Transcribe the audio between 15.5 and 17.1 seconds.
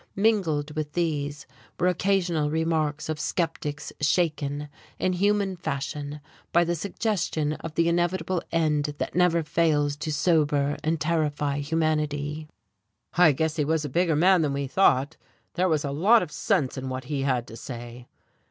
There was a lot of sense in what